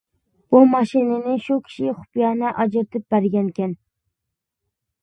بۇ 0.53 0.61
ماشىنىنى 0.69 1.35
شۇ 1.49 1.57
كىشى 1.67 1.93
خۇپىيانە 1.99 2.55
ئاجرىتىپ 2.57 3.07
بەرگەنىكەن. 3.17 3.79